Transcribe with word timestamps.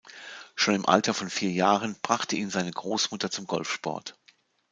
Schon 0.55 0.73
im 0.73 0.87
Alter 0.87 1.13
von 1.13 1.29
vier 1.29 1.51
Jahren 1.51 1.93
brachte 2.01 2.35
ihn 2.35 2.49
seine 2.49 2.71
Großmutter 2.71 3.29
zum 3.29 3.45
Golfsport. 3.45 4.17